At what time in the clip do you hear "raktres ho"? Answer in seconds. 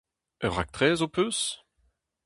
0.57-1.09